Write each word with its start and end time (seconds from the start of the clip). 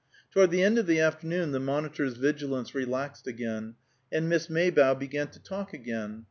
Toward 0.33 0.49
the 0.49 0.63
end 0.63 0.79
of 0.79 0.87
the 0.87 0.99
afternoon 0.99 1.51
the 1.51 1.59
monitor's 1.59 2.17
vigilance 2.17 2.73
relaxed 2.73 3.27
again, 3.27 3.75
and 4.11 4.27
Miss 4.27 4.49
Maybough 4.49 4.95
began 4.95 5.27
to 5.27 5.37
talk 5.39 5.75
again. 5.75 6.19